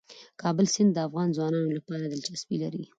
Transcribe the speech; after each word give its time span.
د 0.01 0.03
کابل 0.41 0.65
سیند 0.73 0.91
د 0.93 0.97
افغان 1.07 1.29
ځوانانو 1.37 1.69
لپاره 1.77 2.03
دلچسپي 2.05 2.57
لري. 2.63 2.83